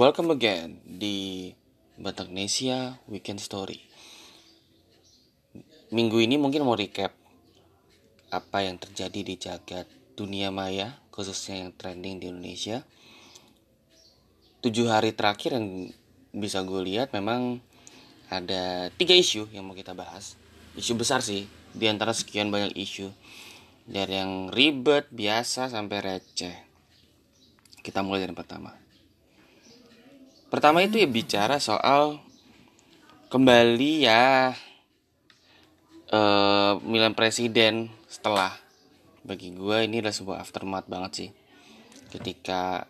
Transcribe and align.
Welcome 0.00 0.32
again 0.32 0.80
di 0.80 1.52
Bataknesia 2.00 3.04
Weekend 3.04 3.36
Story. 3.36 3.84
Minggu 5.92 6.24
ini 6.24 6.40
mungkin 6.40 6.64
mau 6.64 6.72
recap 6.72 7.12
apa 8.32 8.64
yang 8.64 8.80
terjadi 8.80 9.20
di 9.20 9.36
jagat 9.36 9.84
dunia 10.16 10.48
maya, 10.48 10.96
khususnya 11.12 11.60
yang 11.60 11.76
trending 11.76 12.16
di 12.16 12.32
Indonesia. 12.32 12.80
Tujuh 14.64 14.88
hari 14.88 15.12
terakhir 15.12 15.60
yang 15.60 15.92
bisa 16.32 16.64
gue 16.64 16.80
lihat 16.80 17.12
memang 17.12 17.60
ada 18.32 18.88
tiga 18.96 19.12
isu 19.12 19.52
yang 19.52 19.68
mau 19.68 19.76
kita 19.76 19.92
bahas. 19.92 20.40
Isu 20.80 20.96
besar 20.96 21.20
sih, 21.20 21.44
di 21.76 21.92
antara 21.92 22.16
sekian 22.16 22.48
banyak 22.48 22.72
isu. 22.72 23.12
Dari 23.84 24.16
yang 24.16 24.48
ribet, 24.48 25.12
biasa, 25.12 25.68
sampai 25.68 26.00
receh. 26.00 26.56
Kita 27.84 28.00
mulai 28.00 28.24
dari 28.24 28.32
pertama 28.32 28.79
Pertama 30.50 30.82
itu 30.82 30.98
ya 30.98 31.06
bicara 31.06 31.62
soal 31.62 32.18
kembali 33.30 33.92
ya 34.02 34.50
uh, 36.10 37.14
presiden 37.14 37.86
setelah 38.10 38.58
bagi 39.22 39.54
gue 39.54 39.86
ini 39.86 40.02
adalah 40.02 40.16
sebuah 40.18 40.42
aftermath 40.42 40.90
banget 40.90 41.12
sih. 41.14 41.30
Ketika 42.10 42.82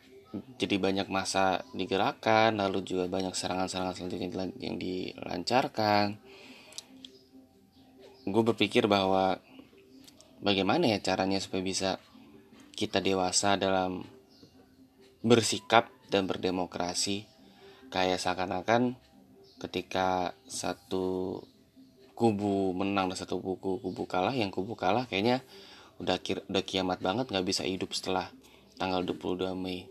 jadi 0.57 0.81
banyak 0.81 1.13
masa 1.13 1.61
digerakkan 1.77 2.57
lalu 2.57 2.81
juga 2.81 3.13
banyak 3.13 3.37
serangan-serangan 3.37 3.93
selanjutnya 3.93 4.49
yang 4.57 4.81
dilancarkan. 4.81 6.17
Gue 8.25 8.43
berpikir 8.47 8.89
bahwa 8.89 9.37
bagaimana 10.41 10.97
ya 10.97 10.99
caranya 11.05 11.37
supaya 11.45 11.61
bisa 11.61 11.91
kita 12.73 13.05
dewasa 13.05 13.61
dalam 13.61 14.09
bersikap 15.21 15.93
dan 16.09 16.25
berdemokrasi 16.25 17.30
kayak 17.91 18.23
seakan-akan 18.23 18.95
ketika 19.61 20.33
satu 20.49 21.39
kubu 22.15 22.73
menang 22.73 23.11
dan 23.11 23.19
satu 23.19 23.43
buku 23.43 23.83
kubu 23.83 24.07
kalah 24.07 24.33
yang 24.33 24.49
kubu 24.55 24.79
kalah 24.79 25.05
kayaknya 25.11 25.43
udah 26.01 26.17
kir, 26.23 26.41
udah 26.49 26.65
kiamat 26.65 27.03
banget 27.05 27.29
nggak 27.29 27.45
bisa 27.45 27.67
hidup 27.67 27.93
setelah 27.93 28.33
tanggal 28.81 29.05
22 29.05 29.53
Mei. 29.53 29.85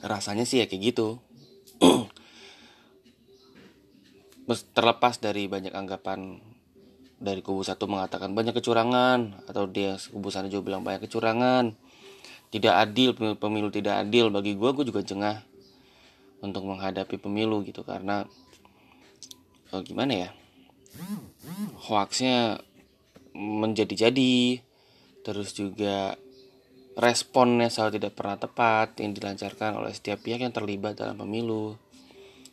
Rasanya 0.00 0.48
sih 0.48 0.64
ya 0.64 0.66
kayak 0.70 0.94
gitu. 0.94 1.20
Terlepas 4.76 5.20
dari 5.20 5.44
banyak 5.48 5.76
anggapan 5.76 6.40
dari 7.20 7.40
kubu 7.40 7.64
satu 7.64 7.88
mengatakan 7.88 8.32
banyak 8.32 8.56
kecurangan 8.56 9.48
atau 9.48 9.64
dia 9.68 9.96
kubu 10.12 10.28
sana 10.32 10.48
juga 10.48 10.72
bilang 10.72 10.84
banyak 10.84 11.04
kecurangan. 11.04 11.76
Tidak 12.48 12.70
adil 12.70 13.16
pemilu, 13.16 13.36
pemilu 13.36 13.68
tidak 13.72 14.04
adil. 14.04 14.32
Bagi 14.32 14.56
gue 14.56 14.70
gue 14.72 14.84
juga 14.88 15.00
jengah 15.04 15.53
untuk 16.44 16.68
menghadapi 16.68 17.16
pemilu 17.16 17.64
gitu 17.64 17.80
karena 17.80 18.28
oh, 19.72 19.80
gimana 19.80 20.28
ya 20.28 20.30
hoaxnya 21.88 22.60
menjadi-jadi 23.34 24.62
terus 25.24 25.56
juga 25.56 26.20
responnya 26.94 27.66
selalu 27.66 27.98
tidak 27.98 28.12
pernah 28.14 28.38
tepat 28.38 29.02
yang 29.02 29.16
dilancarkan 29.16 29.82
oleh 29.82 29.90
setiap 29.90 30.22
pihak 30.22 30.46
yang 30.46 30.54
terlibat 30.54 30.94
dalam 30.94 31.18
pemilu. 31.18 31.74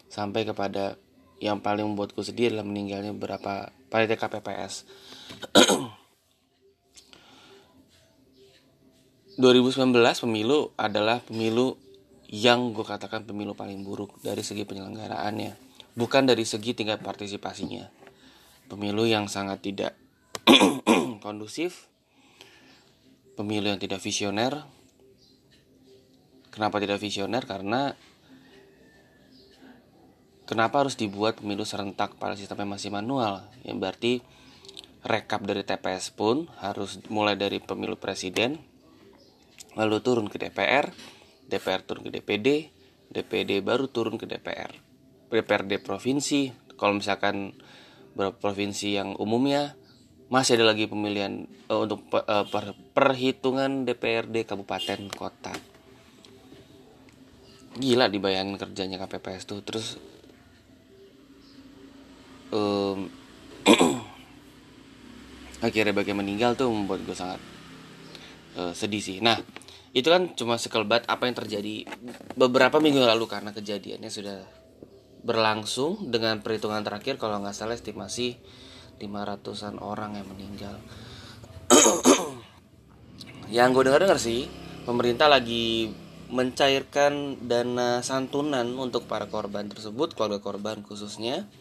Sampai 0.10 0.44
kepada 0.44 0.98
yang 1.40 1.62
paling 1.62 1.86
membuatku 1.88 2.22
sedih 2.22 2.52
adalah 2.52 2.68
meninggalnya 2.68 3.16
beberapa 3.18 3.74
panitia 3.90 4.14
KPPS 4.14 4.86
2019 9.42 9.90
pemilu 10.24 10.70
adalah 10.78 11.18
pemilu 11.26 11.82
yang 12.32 12.72
gue 12.72 12.88
katakan 12.88 13.28
pemilu 13.28 13.52
paling 13.52 13.84
buruk 13.84 14.16
dari 14.24 14.40
segi 14.40 14.64
penyelenggaraannya 14.64 15.72
bukan 16.00 16.24
dari 16.24 16.48
segi 16.48 16.72
tingkat 16.72 17.04
partisipasinya. 17.04 17.92
Pemilu 18.72 19.04
yang 19.04 19.28
sangat 19.28 19.60
tidak 19.60 20.00
kondusif 21.26 21.92
pemilu 23.36 23.68
yang 23.68 23.80
tidak 23.82 24.00
visioner. 24.00 24.64
Kenapa 26.52 26.80
tidak 26.80 27.00
visioner? 27.04 27.44
Karena 27.44 27.96
kenapa 30.48 30.84
harus 30.84 30.96
dibuat 30.96 31.40
pemilu 31.40 31.68
serentak 31.68 32.16
pada 32.16 32.40
sistemnya 32.40 32.80
masih 32.80 32.92
manual? 32.92 33.48
Yang 33.68 33.78
berarti 33.80 34.14
rekap 35.04 35.44
dari 35.44 35.68
TPS 35.68 36.16
pun 36.16 36.48
harus 36.64 37.04
mulai 37.12 37.36
dari 37.36 37.58
pemilu 37.60 37.98
presiden 37.98 38.62
lalu 39.74 40.04
turun 40.04 40.28
ke 40.28 40.38
DPR 40.38 40.92
DPR 41.52 41.84
turun 41.84 42.08
ke 42.08 42.12
DPD, 42.16 42.72
DPD 43.12 43.60
baru 43.60 43.92
turun 43.92 44.16
ke 44.16 44.24
DPR. 44.24 44.72
DPRD 45.28 45.84
provinsi, 45.84 46.48
kalau 46.80 46.96
misalkan 46.96 47.52
beberapa 48.16 48.40
provinsi 48.40 48.96
yang 48.96 49.20
umumnya 49.20 49.76
masih 50.32 50.56
ada 50.56 50.72
lagi 50.72 50.88
pemilihan 50.88 51.44
uh, 51.68 51.84
untuk 51.84 52.08
uh, 52.16 52.48
per, 52.48 52.72
perhitungan 52.96 53.84
DPRD 53.84 54.48
kabupaten 54.48 55.12
kota. 55.12 55.52
Gila 57.76 58.08
dibayangin 58.08 58.56
kerjanya 58.56 59.00
KPPS 59.00 59.44
tuh 59.48 59.60
terus 59.64 60.00
um, 62.56 63.08
akhirnya 65.68 65.96
bagaimana 65.96 66.24
meninggal 66.24 66.56
tuh 66.56 66.72
membuat 66.72 67.04
gue 67.04 67.16
sangat 67.16 67.40
uh, 68.56 68.72
sedih 68.76 69.04
sih. 69.04 69.18
Nah, 69.20 69.40
itu 69.92 70.08
kan 70.08 70.32
cuma 70.40 70.56
sekelbat 70.56 71.04
apa 71.12 71.28
yang 71.28 71.36
terjadi 71.36 71.84
beberapa 72.40 72.80
minggu 72.80 73.04
lalu 73.04 73.28
karena 73.28 73.52
kejadiannya 73.52 74.08
sudah 74.08 74.40
berlangsung 75.22 76.08
dengan 76.08 76.40
perhitungan 76.40 76.80
terakhir 76.82 77.20
kalau 77.20 77.44
nggak 77.44 77.52
salah 77.52 77.76
estimasi 77.76 78.40
500-an 79.04 79.84
orang 79.84 80.16
yang 80.18 80.28
meninggal. 80.30 80.76
Yang 83.52 83.70
gue 83.76 83.84
dengar 83.92 84.02
dengar 84.08 84.20
sih 84.22 84.48
pemerintah 84.88 85.28
lagi 85.28 85.92
mencairkan 86.32 87.44
dana 87.44 88.00
santunan 88.00 88.64
untuk 88.80 89.12
para 89.12 89.28
korban 89.28 89.68
tersebut 89.68 90.16
keluarga 90.16 90.40
korban 90.40 90.80
khususnya. 90.88 91.52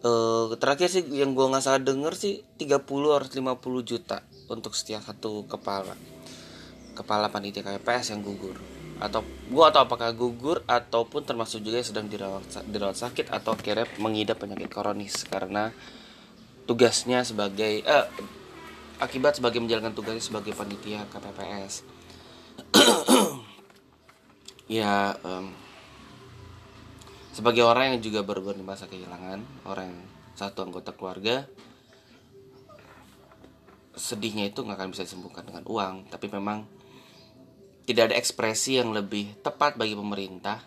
E, 0.00 0.12
terakhir 0.56 0.88
sih 0.88 1.04
yang 1.12 1.36
gue 1.36 1.44
nggak 1.44 1.60
salah 1.60 1.84
denger 1.84 2.16
sih 2.16 2.40
30 2.56 2.88
harus 2.88 3.28
50 3.36 3.44
juta 3.84 4.24
untuk 4.48 4.72
setiap 4.72 5.04
satu 5.04 5.44
kepala 5.44 5.92
kepala 6.94 7.28
panitia 7.28 7.66
KPPS 7.66 8.14
yang 8.14 8.22
gugur. 8.22 8.56
Atau 9.02 9.26
gua 9.50 9.74
atau 9.74 9.82
apakah 9.84 10.14
gugur 10.14 10.62
ataupun 10.64 11.26
termasuk 11.26 11.60
juga 11.60 11.82
yang 11.82 11.88
sedang 11.90 12.06
dirawat 12.06 12.64
dirawat 12.70 12.96
sakit 12.96 13.28
atau 13.34 13.58
akhirnya 13.58 13.90
mengidap 13.98 14.38
penyakit 14.38 14.70
kronis. 14.70 15.26
Karena 15.26 15.74
tugasnya 16.64 17.26
sebagai 17.26 17.82
eh, 17.82 18.06
akibat 19.02 19.36
sebagai 19.42 19.58
menjalankan 19.60 19.92
tugasnya 19.92 20.24
sebagai 20.24 20.56
panitia 20.56 21.04
KPPS 21.12 21.84
ya 24.80 25.12
um, 25.20 25.52
sebagai 27.34 27.66
orang 27.66 27.92
yang 27.92 28.00
juga 28.00 28.24
baru-baru 28.24 28.62
masa 28.64 28.88
kehilangan 28.88 29.42
orang 29.66 29.92
satu 30.38 30.64
anggota 30.64 30.94
keluarga 30.96 31.44
sedihnya 33.94 34.50
itu 34.50 34.62
nggak 34.62 34.78
akan 34.78 34.90
bisa 34.90 35.06
disembuhkan 35.06 35.46
dengan 35.46 35.62
uang. 35.70 36.10
Tapi 36.10 36.26
memang 36.30 36.66
tidak 37.84 38.12
ada 38.12 38.16
ekspresi 38.16 38.80
yang 38.80 38.96
lebih 38.96 39.44
tepat 39.44 39.76
bagi 39.76 39.92
pemerintah 39.92 40.60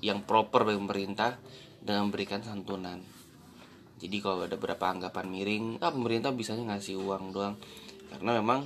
yang 0.00 0.24
proper 0.24 0.64
bagi 0.64 0.80
pemerintah 0.80 1.36
dengan 1.84 2.08
memberikan 2.08 2.40
santunan. 2.40 3.00
Jadi 3.98 4.16
kalau 4.22 4.46
ada 4.46 4.56
beberapa 4.56 4.88
anggapan 4.88 5.26
miring 5.28 5.64
ah 5.84 5.92
pemerintah 5.92 6.32
bisanya 6.32 6.74
ngasih 6.74 6.96
uang 6.96 7.34
doang. 7.36 7.54
Karena 8.08 8.40
memang 8.40 8.64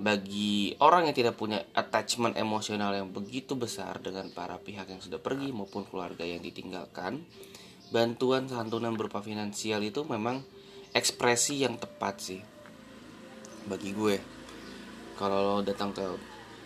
bagi 0.00 0.72
orang 0.78 1.10
yang 1.10 1.16
tidak 1.16 1.34
punya 1.34 1.60
attachment 1.74 2.38
emosional 2.38 2.94
yang 2.94 3.10
begitu 3.10 3.58
besar 3.58 3.98
dengan 3.98 4.30
para 4.30 4.56
pihak 4.56 4.86
yang 4.86 5.02
sudah 5.02 5.18
pergi 5.18 5.50
maupun 5.50 5.84
keluarga 5.84 6.22
yang 6.22 6.40
ditinggalkan 6.40 7.26
bantuan 7.90 8.46
santunan 8.46 8.94
berupa 8.94 9.18
finansial 9.18 9.82
itu 9.82 10.06
memang 10.06 10.46
ekspresi 10.94 11.66
yang 11.66 11.74
tepat 11.76 12.14
sih 12.22 12.40
bagi 13.66 13.90
gue. 13.92 14.16
Kalau 15.18 15.38
lo 15.42 15.56
datang 15.60 15.92
ke 15.92 16.06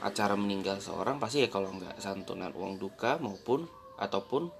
acara 0.04 0.36
meninggal 0.36 0.84
seorang 0.84 1.16
pasti 1.16 1.40
ya 1.40 1.48
kalau 1.48 1.72
nggak 1.72 1.96
santunan 1.96 2.52
uang 2.52 2.76
duka 2.76 3.16
maupun 3.24 3.64
ataupun 3.96 4.52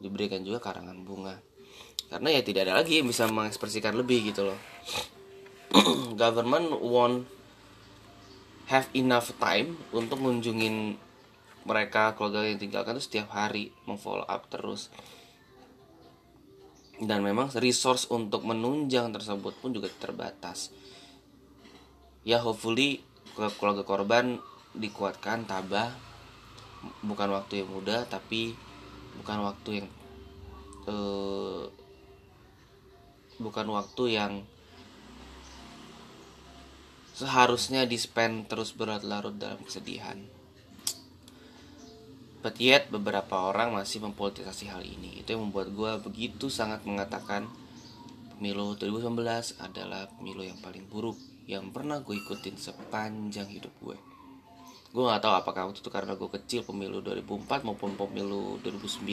diberikan 0.00 0.40
juga 0.40 0.64
karangan 0.64 0.96
bunga. 1.04 1.36
Karena 2.08 2.32
ya 2.32 2.40
tidak 2.40 2.70
ada 2.70 2.80
lagi 2.80 3.02
yang 3.02 3.08
bisa 3.12 3.28
mengekspresikan 3.28 3.92
lebih 3.92 4.32
gitu 4.32 4.48
loh. 4.48 4.58
Government 6.20 6.80
won't 6.80 7.28
have 8.72 8.88
enough 8.96 9.36
time 9.36 9.76
untuk 9.92 10.22
mengunjungin 10.22 10.96
mereka 11.66 12.14
keluarga 12.14 12.46
yang 12.46 12.62
tinggalkan 12.62 12.96
itu 12.96 13.10
setiap 13.10 13.34
hari 13.34 13.74
memfollow 13.84 14.24
up 14.24 14.48
terus. 14.48 14.88
Dan 16.96 17.20
memang 17.20 17.52
resource 17.52 18.08
untuk 18.08 18.46
menunjang 18.48 19.12
tersebut 19.12 19.52
pun 19.60 19.74
juga 19.74 19.92
terbatas. 19.92 20.72
Ya 22.24 22.40
hopefully 22.40 23.04
keluarga 23.36 23.84
korban 23.84 24.40
dikuatkan 24.76 25.48
tabah 25.48 25.90
bukan 27.02 27.28
waktu 27.32 27.64
yang 27.64 27.70
mudah 27.72 28.04
tapi 28.06 28.54
bukan 29.18 29.38
waktu 29.42 29.70
yang 29.82 29.88
uh, 30.86 31.64
bukan 33.40 33.66
waktu 33.72 34.04
yang 34.16 34.32
seharusnya 37.16 37.88
di 37.88 37.96
spend 37.96 38.52
terus 38.52 38.76
berlarut-larut 38.76 39.40
dalam 39.40 39.60
kesedihan. 39.64 40.20
But 42.44 42.60
yet 42.60 42.92
beberapa 42.92 43.48
orang 43.48 43.72
masih 43.72 44.04
mempolitisasi 44.04 44.68
hal 44.68 44.84
ini. 44.84 45.24
Itu 45.24 45.34
yang 45.34 45.48
membuat 45.48 45.72
gue 45.72 45.92
begitu 46.04 46.52
sangat 46.52 46.84
mengatakan 46.84 47.48
pemilu 48.36 48.76
2019 48.76 49.64
adalah 49.64 50.06
pemilu 50.20 50.44
yang 50.44 50.60
paling 50.60 50.84
buruk 50.86 51.16
yang 51.48 51.72
pernah 51.72 52.04
gue 52.04 52.14
ikutin 52.20 52.60
sepanjang 52.60 53.48
hidup 53.48 53.72
gue. 53.80 53.96
Gue 54.96 55.04
gak 55.12 55.28
tahu 55.28 55.34
apakah 55.36 55.68
waktu 55.68 55.84
itu 55.84 55.92
karena 55.92 56.16
gue 56.16 56.24
kecil 56.40 56.64
pemilu 56.64 57.04
2004 57.04 57.68
maupun 57.68 58.00
pemilu 58.00 58.56
2009 58.64 59.12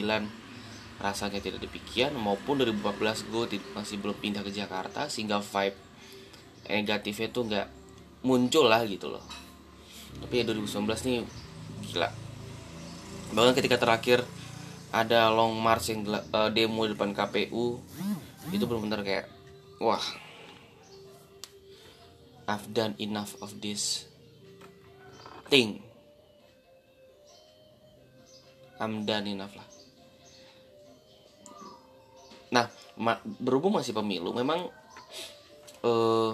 rasanya 1.04 1.44
tidak 1.44 1.60
demikian 1.68 2.16
maupun 2.16 2.64
2014 2.64 3.28
gue 3.28 3.60
masih 3.76 4.00
belum 4.00 4.16
pindah 4.16 4.48
ke 4.48 4.56
Jakarta 4.56 5.12
sehingga 5.12 5.44
vibe 5.44 5.76
negatifnya 6.72 7.28
tuh 7.36 7.44
nggak 7.52 7.68
muncul 8.24 8.72
lah 8.72 8.88
gitu 8.88 9.12
loh. 9.12 9.28
Tapi 10.24 10.40
ya 10.40 10.48
2019 10.48 10.88
nih 10.88 11.18
gila. 11.92 12.10
Bahkan 13.36 13.54
ketika 13.60 13.76
terakhir 13.76 14.24
ada 14.96 15.28
long 15.36 15.60
march 15.60 15.92
yang 15.92 16.08
uh, 16.08 16.48
demo 16.48 16.88
di 16.88 16.96
depan 16.96 17.12
KPU 17.12 17.84
itu 18.56 18.64
benar-benar 18.64 19.04
kayak 19.04 19.28
wah. 19.84 20.00
I've 22.48 22.72
done 22.72 22.96
enough 23.00 23.36
of 23.44 23.60
this 23.60 24.12
I'm 28.82 29.06
done 29.06 29.30
enough 29.30 29.54
lah 29.54 29.68
nah 32.54 32.70
berhubung 33.42 33.74
masih 33.78 33.98
pemilu 33.98 34.34
memang 34.34 34.70
uh, 35.84 36.34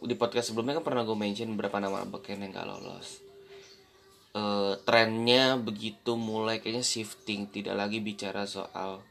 di 0.00 0.14
podcast 0.16 0.52
sebelumnya 0.52 0.80
kan 0.80 0.84
pernah 0.84 1.04
gue 1.04 1.16
mention 1.16 1.52
beberapa 1.52 1.76
nama 1.76 2.04
beken 2.08 2.40
yang 2.40 2.56
gak 2.56 2.68
lolos. 2.68 3.20
Uh, 4.30 4.78
trennya 4.86 5.58
begitu 5.58 6.14
mulai 6.14 6.62
kayaknya 6.62 6.86
shifting 6.86 7.50
tidak 7.50 7.74
lagi 7.74 7.98
bicara 7.98 8.46
soal 8.46 9.02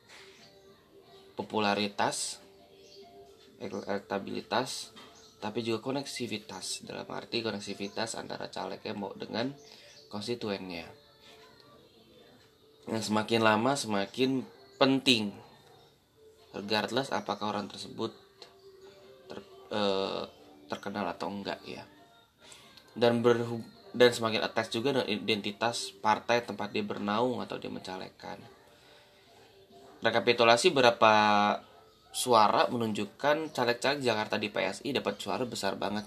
popularitas 1.36 2.40
elektabilitas 3.60 4.96
tapi 5.40 5.64
juga 5.64 5.80
koneksivitas. 5.84 6.84
Dalam 6.84 7.08
arti 7.12 7.40
koneksivitas 7.40 8.20
antara 8.20 8.52
calegnya 8.52 8.94
mau 8.96 9.16
dengan 9.16 9.52
konstituennya. 10.12 10.88
Yang 12.92 13.12
semakin 13.12 13.42
lama 13.44 13.72
semakin 13.76 14.44
penting. 14.76 15.32
Regardless 16.56 17.16
apakah 17.16 17.56
orang 17.56 17.72
tersebut 17.72 18.12
ter, 19.32 19.40
uh, 19.72 20.28
terkenal 20.68 21.08
atau 21.08 21.32
enggak 21.32 21.60
ya. 21.64 21.84
Dan 22.98 23.24
ber 23.24 23.42
dan 23.90 24.14
semakin 24.14 24.46
attach 24.46 24.70
juga 24.70 24.94
dengan 24.94 25.10
identitas 25.10 25.90
partai 25.98 26.46
tempat 26.46 26.70
dia 26.70 26.86
bernaung 26.86 27.42
atau 27.42 27.58
dia 27.58 27.74
mencalekan 27.74 28.38
rekapitulasi 30.00 30.72
berapa 30.72 31.14
suara 32.10 32.66
menunjukkan 32.68 33.54
caleg-caleg 33.54 34.02
Jakarta 34.02 34.36
di 34.42 34.50
PSI 34.50 34.90
dapat 34.94 35.16
suara 35.22 35.46
besar 35.46 35.78
banget. 35.78 36.06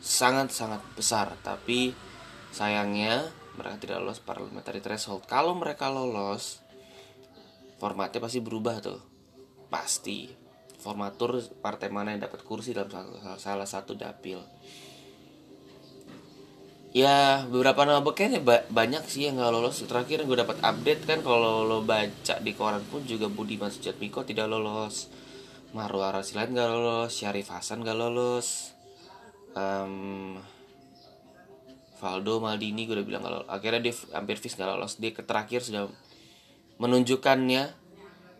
Sangat-sangat 0.00 0.84
besar 0.94 1.34
tapi 1.40 1.96
sayangnya 2.52 3.26
mereka 3.56 3.76
tidak 3.80 4.04
lolos 4.04 4.20
parliamentary 4.20 4.84
threshold. 4.84 5.24
Kalau 5.24 5.56
mereka 5.56 5.88
lolos 5.88 6.60
formatnya 7.80 8.20
pasti 8.20 8.38
berubah 8.44 8.76
tuh. 8.84 9.00
Pasti. 9.72 10.28
Formatur 10.76 11.42
partai 11.58 11.90
mana 11.90 12.14
yang 12.14 12.22
dapat 12.28 12.46
kursi 12.46 12.70
dalam 12.70 12.92
salah 13.40 13.66
satu 13.66 13.98
dapil 13.98 14.38
ya 16.96 17.44
beberapa 17.44 17.84
nama 17.84 18.00
beken 18.00 18.40
ya 18.40 18.42
banyak 18.72 19.04
sih 19.04 19.28
yang 19.28 19.36
nggak 19.36 19.52
lolos. 19.52 19.84
Terakhir 19.84 20.24
gue 20.24 20.36
dapat 20.40 20.56
update 20.64 21.04
kan 21.04 21.20
kalau 21.20 21.68
lo 21.68 21.84
baca 21.84 22.40
di 22.40 22.56
koran 22.56 22.80
pun 22.88 23.04
juga 23.04 23.28
Budiman 23.28 23.68
Sujatmiko 23.68 24.24
tidak 24.24 24.48
lolos. 24.48 25.12
Marwa 25.76 26.08
Rasilain 26.08 26.56
nggak 26.56 26.70
lolos 26.72 27.12
Syarif 27.12 27.52
Hasan 27.52 27.84
nggak 27.84 28.00
lolos. 28.00 28.72
Um, 29.52 30.40
Valdo 32.00 32.40
Maldini 32.40 32.88
gue 32.88 32.96
udah 32.96 33.04
bilang 33.04 33.24
kalau 33.24 33.40
akhirnya 33.44 33.92
dia 33.92 33.94
hampir 34.16 34.40
fix 34.40 34.56
nggak 34.56 34.68
lolos. 34.72 34.96
Dia 34.96 35.12
terakhir 35.12 35.60
sudah 35.60 35.92
menunjukkannya 36.80 37.76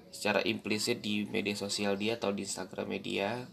secara 0.08 0.40
implisit 0.48 1.04
di 1.04 1.28
media 1.28 1.52
sosial 1.52 2.00
dia 2.00 2.16
atau 2.16 2.32
di 2.32 2.48
Instagram 2.48 2.88
media. 2.88 3.44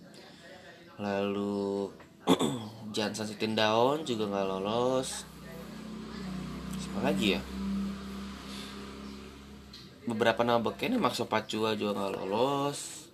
Lalu 0.95 1.91
Jansan 2.93 3.25
Sitindaon 3.25 4.05
juga 4.05 4.29
nggak 4.29 4.47
lolos. 4.47 5.25
Siapa 6.77 7.01
lagi 7.01 7.33
ya? 7.33 7.41
Beberapa 10.05 10.45
nama 10.45 10.61
beken 10.61 11.01
Maxo 11.01 11.25
Pacua 11.25 11.73
juga 11.73 11.97
nggak 11.97 12.13
lolos. 12.21 13.09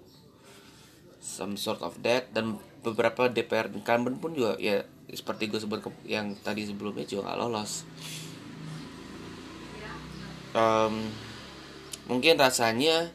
Some 1.23 1.55
sort 1.55 1.79
of 1.79 1.95
that 2.03 2.35
dan 2.35 2.59
beberapa 2.83 3.31
DPR 3.31 3.71
incumbent 3.71 4.19
pun 4.19 4.35
juga 4.35 4.59
ya 4.59 4.83
seperti 5.07 5.47
gue 5.47 5.63
sebut 5.63 5.79
yang 6.03 6.35
tadi 6.43 6.67
sebelumnya 6.67 7.07
juga 7.07 7.31
nggak 7.31 7.39
lolos. 7.39 7.87
Um, 10.51 11.07
mungkin 12.11 12.35
rasanya 12.35 13.13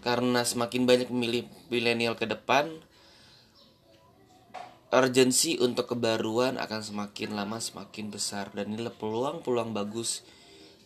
karena 0.00 0.42
semakin 0.42 0.88
banyak 0.88 1.08
pemilih 1.12 1.44
milenial 1.68 2.16
ke 2.16 2.24
depan 2.24 2.72
urgensi 4.90 5.54
untuk 5.62 5.94
kebaruan 5.94 6.58
akan 6.58 6.80
semakin 6.82 7.38
lama 7.38 7.62
semakin 7.62 8.10
besar. 8.10 8.50
Dan 8.50 8.74
inilah 8.74 8.94
peluang-peluang 8.94 9.70
bagus 9.70 10.26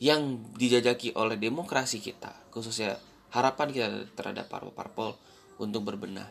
yang 0.02 0.42
dijajaki 0.58 1.16
oleh 1.16 1.38
demokrasi 1.38 2.02
kita 2.02 2.34
khususnya 2.50 2.98
harapan 3.32 3.68
kita 3.70 3.88
terhadap 4.14 4.46
parpol-parpol 4.52 5.16
untuk 5.58 5.86
berbenah. 5.86 6.28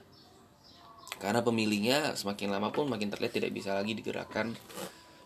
Karena 1.17 1.41
pemilihnya 1.41 2.13
semakin 2.13 2.51
lama 2.51 2.69
pun 2.69 2.85
makin 2.85 3.09
terlihat 3.09 3.33
tidak 3.33 3.51
bisa 3.55 3.75
lagi 3.75 3.95
digerakkan 3.97 4.53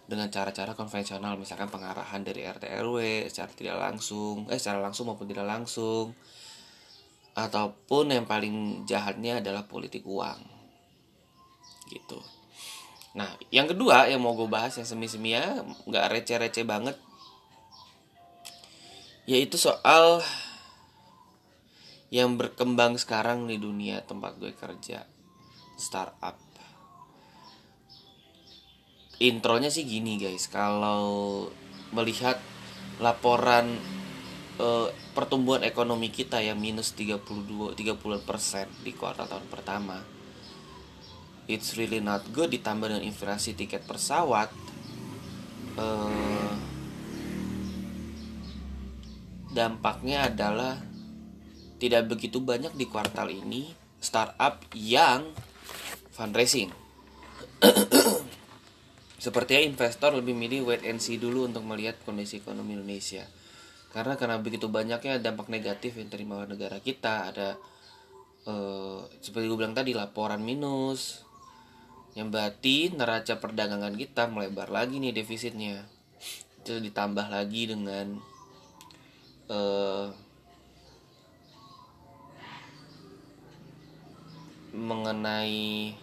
dengan 0.08 0.32
cara-cara 0.32 0.74
konvensional. 0.78 1.36
Misalkan 1.36 1.68
pengarahan 1.68 2.22
dari 2.24 2.46
RT 2.46 2.72
RW 2.82 3.28
secara 3.28 3.52
tidak 3.52 3.78
langsung 3.78 4.48
eh 4.48 4.58
secara 4.58 4.80
langsung 4.80 5.12
maupun 5.12 5.28
tidak 5.28 5.46
langsung. 5.46 6.16
Ataupun 7.38 8.10
yang 8.10 8.26
paling 8.26 8.88
jahatnya 8.90 9.44
adalah 9.44 9.70
politik 9.70 10.02
uang. 10.08 10.42
Gitu 11.92 12.37
nah 13.18 13.34
yang 13.50 13.66
kedua 13.66 14.06
yang 14.06 14.22
mau 14.22 14.38
gue 14.38 14.46
bahas 14.46 14.78
yang 14.78 14.86
semi-semi 14.86 15.34
ya 15.34 15.66
nggak 15.90 16.06
receh-receh 16.14 16.62
banget 16.70 16.94
yaitu 19.26 19.58
soal 19.60 20.22
yang 22.08 22.40
berkembang 22.40 22.96
sekarang 22.96 23.52
di 23.52 23.60
dunia 23.60 24.00
tempat 24.08 24.40
gue 24.40 24.56
kerja 24.56 25.04
startup. 25.76 26.40
Intronya 29.18 29.68
sih 29.74 29.84
gini 29.84 30.16
guys. 30.22 30.48
Kalau 30.48 31.46
melihat 31.92 32.40
laporan 33.02 33.76
uh, 34.62 34.88
pertumbuhan 35.12 35.66
ekonomi 35.68 36.14
kita 36.14 36.40
yang 36.40 36.58
minus 36.62 36.94
32 36.96 37.76
30 37.76 37.98
persen 38.26 38.70
di 38.82 38.94
kuartal 38.94 39.30
tahun 39.30 39.48
pertama 39.50 40.17
it's 41.48 41.80
really 41.80 42.04
not 42.04 42.24
good 42.36 42.52
ditambah 42.52 42.92
dengan 42.92 43.04
inflasi 43.04 43.56
tiket 43.56 43.88
pesawat 43.88 44.52
uh, 45.80 46.54
dampaknya 49.52 50.30
adalah 50.30 50.78
tidak 51.82 52.10
begitu 52.10 52.38
banyak 52.42 52.74
di 52.78 52.86
kuartal 52.86 53.30
ini 53.34 53.74
startup 53.98 54.62
yang 54.74 55.34
fundraising. 56.14 56.70
Sepertinya 59.26 59.62
investor 59.66 60.14
lebih 60.14 60.38
milih 60.38 60.70
wait 60.70 60.86
and 60.86 61.02
see 61.02 61.18
dulu 61.18 61.50
untuk 61.50 61.66
melihat 61.66 61.98
kondisi 62.06 62.42
ekonomi 62.42 62.78
Indonesia. 62.78 63.26
Karena 63.94 64.14
karena 64.14 64.38
begitu 64.38 64.70
banyaknya 64.70 65.18
dampak 65.18 65.50
negatif 65.50 65.98
yang 65.98 66.10
terima 66.10 66.46
negara 66.46 66.78
kita 66.78 67.34
ada 67.34 67.50
eh, 68.46 69.00
seperti 69.22 69.46
gue 69.50 69.58
bilang 69.58 69.74
tadi 69.74 69.98
laporan 69.98 70.42
minus 70.42 71.27
yang 72.18 72.34
berarti 72.34 72.90
neraca 72.98 73.38
perdagangan 73.38 73.94
kita 73.94 74.26
melebar 74.26 74.74
lagi 74.74 74.98
nih 74.98 75.14
defisitnya. 75.14 75.86
Itu 76.66 76.82
ditambah 76.82 77.30
lagi 77.30 77.70
dengan 77.70 78.18
eh, 79.54 80.10
mengenai 84.74 85.94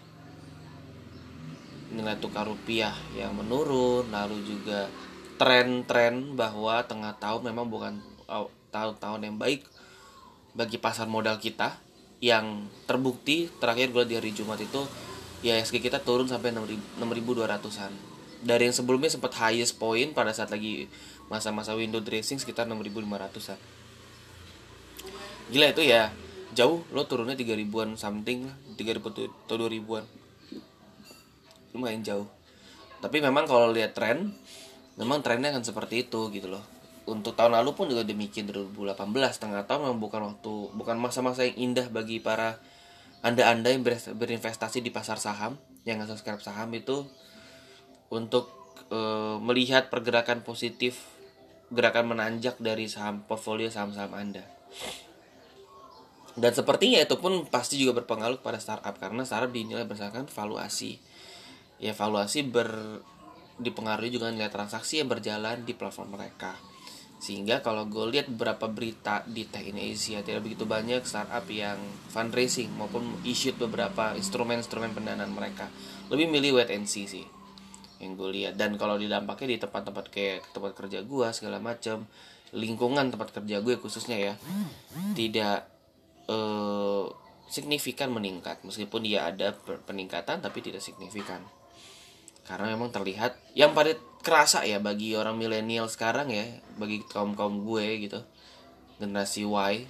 nilai 1.94 2.16
tukar 2.22 2.46
rupiah 2.46 2.94
yang 3.18 3.34
menurun 3.34 4.10
lalu 4.10 4.38
juga 4.46 4.86
tren-tren 5.34 6.38
bahwa 6.38 6.82
tengah 6.86 7.18
tahun 7.18 7.50
memang 7.50 7.66
bukan 7.66 7.94
tahun-tahun 8.70 9.20
yang 9.26 9.34
baik 9.34 9.66
bagi 10.54 10.78
pasar 10.78 11.10
modal 11.10 11.42
kita. 11.42 11.74
Yang 12.22 12.70
terbukti 12.86 13.50
terakhir 13.58 13.90
gue 13.90 14.04
di 14.06 14.14
hari 14.14 14.30
Jumat 14.30 14.62
itu 14.62 14.86
ya 15.44 15.60
SG 15.60 15.84
kita 15.84 16.00
turun 16.00 16.24
sampai 16.24 16.56
6200-an 16.56 17.92
dari 18.40 18.62
yang 18.64 18.76
sebelumnya 18.76 19.12
sempat 19.12 19.36
highest 19.36 19.76
point 19.76 20.16
pada 20.16 20.32
saat 20.32 20.48
lagi 20.48 20.88
masa-masa 21.28 21.76
window 21.76 22.00
dressing 22.00 22.40
sekitar 22.40 22.64
6500-an 22.64 23.60
gila 25.52 25.66
itu 25.68 25.82
ya 25.84 26.08
jauh 26.56 26.80
lo 26.96 27.04
turunnya 27.04 27.36
3000-an 27.36 28.00
something 28.00 28.48
3000 28.80 29.04
atau 29.44 29.56
2000-an 29.60 30.24
lumayan 31.74 32.06
jauh. 32.06 32.30
Tapi 33.02 33.18
memang 33.18 33.44
kalau 33.44 33.74
lihat 33.74 33.98
tren 33.98 34.32
memang 34.94 35.20
trennya 35.20 35.50
akan 35.50 35.66
seperti 35.66 36.06
itu 36.06 36.30
gitu 36.30 36.48
loh. 36.48 36.62
Untuk 37.04 37.36
tahun 37.36 37.60
lalu 37.60 37.76
pun 37.76 37.90
juga 37.90 38.06
demikian 38.06 38.48
2018 38.48 38.96
tengah 39.36 39.68
tahun 39.68 39.90
memang 39.90 40.00
bukan 40.00 40.22
waktu 40.24 40.54
bukan 40.72 40.96
masa-masa 40.96 41.44
yang 41.44 41.74
indah 41.74 41.92
bagi 41.92 42.22
para 42.22 42.56
anda-anda 43.24 43.72
yang 43.72 43.80
berinvestasi 44.20 44.84
di 44.84 44.92
pasar 44.92 45.16
saham 45.16 45.56
yang 45.88 45.96
subscribe 46.04 46.44
saham 46.44 46.68
itu 46.76 47.08
untuk 48.12 48.52
e, 48.92 49.00
melihat 49.40 49.88
pergerakan 49.88 50.44
positif 50.44 51.08
gerakan 51.72 52.12
menanjak 52.12 52.60
dari 52.60 52.84
saham 52.84 53.24
portfolio 53.24 53.72
saham-saham 53.72 54.12
anda. 54.12 54.44
Dan 56.36 56.52
sepertinya 56.52 57.00
itu 57.00 57.16
pun 57.16 57.48
pasti 57.48 57.80
juga 57.80 58.04
berpengaruh 58.04 58.44
pada 58.44 58.60
startup 58.60 58.92
karena 59.00 59.24
startup 59.24 59.48
dinilai 59.48 59.88
berdasarkan 59.88 60.28
valuasi. 60.28 61.00
Ya 61.80 61.96
valuasi 61.96 62.44
ber 62.44 63.00
dipengaruhi 63.56 64.12
juga 64.12 64.28
nilai 64.28 64.52
transaksi 64.52 65.00
yang 65.00 65.08
berjalan 65.08 65.64
di 65.64 65.72
platform 65.72 66.18
mereka 66.18 66.58
sehingga 67.18 67.64
kalau 67.64 67.88
gue 67.88 68.12
lihat 68.12 68.28
beberapa 68.28 68.68
berita 68.68 69.24
di 69.24 69.48
Tech 69.48 69.64
in 69.64 69.80
Asia 69.80 70.20
tidak 70.20 70.44
begitu 70.44 70.68
banyak 70.68 71.00
startup 71.08 71.48
yang 71.48 71.80
fundraising 72.12 72.68
maupun 72.76 73.16
issued 73.24 73.56
beberapa 73.56 74.12
instrumen-instrumen 74.12 74.92
pendanaan 74.92 75.32
mereka. 75.32 75.72
Lebih 76.12 76.28
milih 76.28 76.60
wait 76.60 76.68
and 76.68 76.84
see 76.84 77.08
sih 77.08 77.24
yang 78.02 78.20
gue 78.20 78.28
lihat. 78.28 78.60
Dan 78.60 78.76
kalau 78.76 79.00
didampaknya 79.00 79.56
di 79.56 79.58
tempat-tempat 79.62 80.12
kayak 80.12 80.52
tempat 80.52 80.76
kerja 80.76 81.00
gue 81.00 81.26
segala 81.32 81.58
macam 81.64 82.04
lingkungan 82.54 83.10
tempat 83.10 83.34
kerja 83.40 83.58
gue 83.64 83.74
khususnya 83.80 84.20
ya 84.20 84.34
tidak 85.16 85.64
eh, 86.28 87.04
signifikan 87.48 88.12
meningkat. 88.12 88.60
Meskipun 88.68 89.00
dia 89.00 89.32
ada 89.32 89.56
peningkatan 89.88 90.44
tapi 90.44 90.60
tidak 90.60 90.84
signifikan 90.84 91.40
karena 92.44 92.76
memang 92.76 92.92
terlihat 92.92 93.36
yang 93.56 93.72
pada 93.72 93.96
kerasa 94.24 94.64
ya 94.64 94.80
bagi 94.80 95.16
orang 95.16 95.36
milenial 95.36 95.88
sekarang 95.88 96.32
ya 96.32 96.44
bagi 96.80 97.04
kaum 97.04 97.36
kaum 97.36 97.64
gue 97.64 98.08
gitu 98.08 98.20
generasi 98.96 99.44
Y 99.44 99.84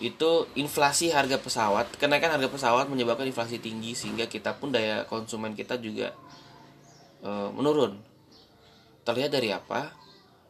itu 0.00 0.30
inflasi 0.56 1.12
harga 1.12 1.36
pesawat 1.36 2.00
kenaikan 2.00 2.32
harga 2.32 2.48
pesawat 2.48 2.88
menyebabkan 2.88 3.28
inflasi 3.28 3.60
tinggi 3.60 3.92
sehingga 3.92 4.24
kita 4.24 4.56
pun 4.56 4.72
daya 4.72 5.04
konsumen 5.04 5.52
kita 5.52 5.76
juga 5.76 6.16
e, 7.20 7.30
menurun. 7.52 8.00
Terlihat 9.04 9.30
dari 9.32 9.52
apa? 9.52 9.92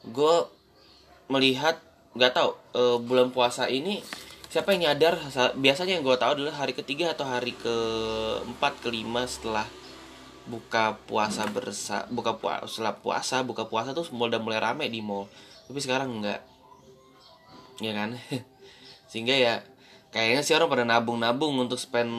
Gue 0.06 0.46
melihat 1.26 1.82
nggak 2.14 2.32
tahu 2.34 2.50
e, 2.74 2.82
bulan 3.02 3.34
puasa 3.34 3.66
ini 3.66 4.02
siapa 4.50 4.74
yang 4.74 4.90
nyadar? 4.90 5.18
Biasanya 5.58 5.98
yang 5.98 6.06
gue 6.06 6.16
tahu 6.18 6.30
adalah 6.38 6.54
hari 6.54 6.74
ketiga 6.74 7.14
atau 7.14 7.26
hari 7.26 7.54
keempat 7.58 8.78
kelima 8.82 9.26
setelah 9.26 9.66
buka 10.50 10.98
puasa 11.06 11.46
bersa 11.46 12.10
buka 12.10 12.34
puasa 12.34 12.66
setelah 12.66 12.98
puasa 12.98 13.46
buka 13.46 13.70
puasa 13.70 13.94
tuh 13.94 14.10
udah 14.10 14.42
mulai 14.42 14.58
rame 14.58 14.90
di 14.90 14.98
mall. 14.98 15.30
Tapi 15.70 15.78
sekarang 15.78 16.18
enggak. 16.18 16.42
Ya 17.78 17.94
kan? 17.94 18.18
Sehingga 19.10 19.38
ya 19.38 19.62
kayaknya 20.10 20.42
sih 20.42 20.58
orang 20.58 20.70
pada 20.74 20.84
nabung-nabung 20.84 21.54
untuk 21.54 21.78
spend 21.78 22.10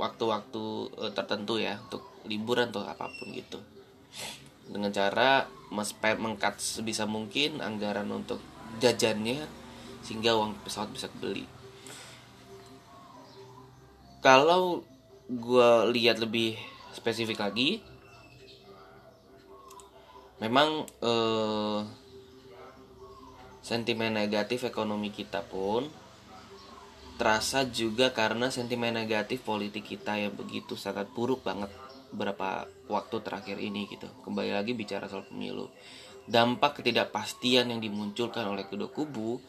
waktu-waktu 0.00 0.64
uh, 0.96 1.12
tertentu 1.12 1.60
ya 1.60 1.76
untuk 1.84 2.08
liburan 2.24 2.72
atau 2.72 2.88
apa 2.88 3.12
pun 3.12 3.28
gitu. 3.36 3.60
Dengan 4.66 4.88
cara 4.90 5.44
spend 5.84 6.18
mengkat 6.24 6.56
sebisa 6.58 7.04
mungkin 7.04 7.60
anggaran 7.60 8.08
untuk 8.08 8.40
jajannya 8.80 9.44
sehingga 10.00 10.34
uang 10.34 10.56
pesawat 10.64 10.90
bisa 10.90 11.12
beli 11.20 11.44
kalau 14.26 14.82
gue 15.30 15.70
lihat 15.94 16.18
lebih 16.18 16.58
spesifik 16.96 17.44
lagi. 17.44 17.84
Memang 20.40 20.84
eh, 20.84 21.80
sentimen 23.60 24.16
negatif 24.16 24.64
ekonomi 24.64 25.12
kita 25.12 25.44
pun 25.44 25.88
terasa 27.16 27.64
juga 27.64 28.12
karena 28.12 28.52
sentimen 28.52 28.92
negatif 28.92 29.40
politik 29.40 29.88
kita 29.88 30.20
yang 30.20 30.36
begitu 30.36 30.76
sangat 30.76 31.08
buruk 31.16 31.40
banget 31.40 31.72
beberapa 32.12 32.68
waktu 32.92 33.16
terakhir 33.24 33.56
ini 33.56 33.88
gitu. 33.88 34.06
Kembali 34.22 34.52
lagi 34.52 34.76
bicara 34.76 35.08
soal 35.08 35.24
pemilu. 35.24 35.72
Dampak 36.28 36.80
ketidakpastian 36.82 37.72
yang 37.72 37.80
dimunculkan 37.80 38.44
oleh 38.44 38.68
kedua 38.68 38.92
kubu 38.92 39.40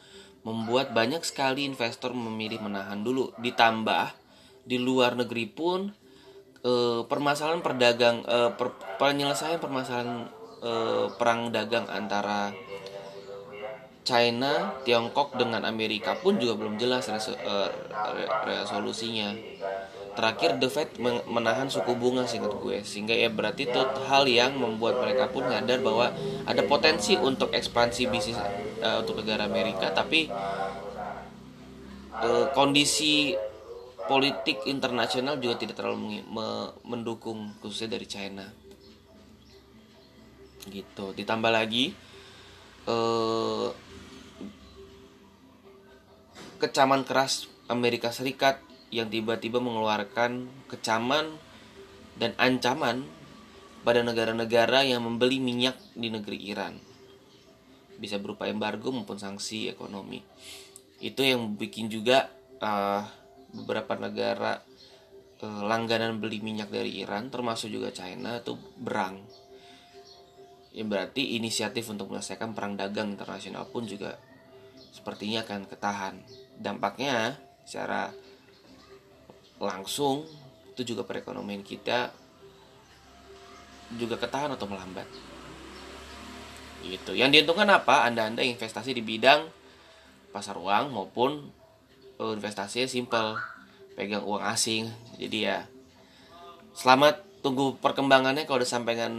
membuat 0.47 0.95
banyak 0.95 1.21
sekali 1.27 1.67
investor 1.67 2.15
memilih 2.15 2.63
menahan 2.63 3.03
dulu. 3.03 3.35
Ditambah 3.43 4.15
di 4.63 4.79
luar 4.79 5.19
negeri 5.19 5.45
pun 5.51 5.91
uh, 6.63 7.05
permasalahan 7.05 7.61
perdagang 7.61 8.23
uh, 8.25 8.53
per, 8.55 8.73
penyelesaian 8.97 9.61
permasalahan 9.61 10.31
uh, 10.63 11.11
perang 11.17 11.53
dagang 11.53 11.85
antara 11.89 12.55
China, 14.07 14.71
Tiongkok 14.87 15.35
dengan 15.35 15.67
Amerika 15.67 16.15
pun 16.15 16.39
juga 16.39 16.55
belum 16.55 16.79
jelas 16.79 17.11
res, 17.11 17.27
uh, 17.27 17.69
resolusinya. 18.47 19.35
Terakhir 20.15 20.57
The 20.57 20.69
Fed 20.71 20.89
menahan 21.29 21.69
suku 21.69 21.93
bunga 21.93 22.25
singkat 22.25 22.57
gue 22.57 22.81
sehingga 22.81 23.13
ya 23.13 23.29
berarti 23.29 23.69
itu 23.69 23.77
hal 24.09 24.25
yang 24.25 24.57
membuat 24.57 24.97
mereka 24.97 25.29
pun 25.29 25.45
nyadar 25.45 25.77
bahwa 25.83 26.09
ada 26.47 26.63
potensi 26.65 27.13
untuk 27.13 27.53
ekspansi 27.53 28.09
bisnis 28.09 28.39
uh, 28.81 29.05
untuk 29.05 29.21
negara 29.21 29.45
Amerika 29.45 29.93
tapi 29.93 30.25
uh, 32.17 32.49
kondisi 32.57 33.37
politik 34.07 34.63
internasional 34.65 35.37
juga 35.37 35.59
tidak 35.61 35.77
terlalu 35.77 36.23
me 36.25 36.71
mendukung 36.87 37.53
khususnya 37.59 37.99
dari 37.99 38.07
China. 38.07 38.47
Gitu. 40.67 41.05
Ditambah 41.15 41.51
lagi 41.51 41.91
eh, 42.87 43.69
kecaman 46.57 47.05
keras 47.05 47.47
Amerika 47.69 48.09
Serikat 48.09 48.63
yang 48.89 49.11
tiba-tiba 49.11 49.59
mengeluarkan 49.59 50.47
kecaman 50.71 51.35
dan 52.17 52.33
ancaman 52.39 53.05
pada 53.83 54.03
negara-negara 54.03 54.83
yang 54.83 55.03
membeli 55.03 55.39
minyak 55.39 55.77
di 55.93 56.11
negeri 56.11 56.39
Iran. 56.49 56.75
Bisa 57.99 58.19
berupa 58.19 58.47
embargo 58.47 58.91
maupun 58.91 59.19
sanksi 59.19 59.71
ekonomi. 59.71 60.23
Itu 60.99 61.21
yang 61.23 61.55
bikin 61.55 61.91
juga 61.91 62.31
uh, 62.59 63.05
beberapa 63.53 63.95
negara 63.95 64.59
eh, 65.39 65.61
langganan 65.63 66.19
beli 66.19 66.43
minyak 66.43 66.71
dari 66.71 66.99
Iran 66.99 67.29
termasuk 67.31 67.71
juga 67.71 67.93
China 67.93 68.39
itu 68.39 68.57
berang. 68.79 69.23
Ya 70.75 70.85
berarti 70.85 71.39
inisiatif 71.39 71.89
untuk 71.89 72.13
menyelesaikan 72.13 72.53
perang 72.53 72.77
dagang 72.77 73.09
internasional 73.09 73.65
pun 73.65 73.89
juga 73.89 74.19
sepertinya 74.93 75.41
akan 75.41 75.65
ketahan. 75.65 76.15
Dampaknya 76.57 77.37
secara 77.65 78.13
langsung 79.57 80.29
itu 80.77 80.93
juga 80.93 81.01
perekonomian 81.01 81.65
kita 81.65 82.13
juga 83.97 84.21
ketahan 84.21 84.53
atau 84.53 84.69
melambat. 84.69 85.09
Gitu. 86.85 87.17
Yang 87.17 87.41
diuntungkan 87.41 87.69
apa? 87.73 88.05
Anda-anda 88.05 88.45
investasi 88.45 88.93
di 88.93 89.01
bidang 89.01 89.49
pasar 90.29 90.59
uang 90.59 90.93
maupun 90.93 91.49
uh, 92.21 92.33
investasinya 92.33 92.89
simple 92.89 93.37
pegang 93.97 94.25
uang 94.25 94.43
asing. 94.43 94.89
Jadi 95.17 95.37
ya 95.49 95.65
selamat 96.77 97.41
tunggu 97.41 97.77
perkembangannya. 97.81 98.45
Kalau 98.45 98.61
udah 98.61 98.69
sampaikan 98.69 99.13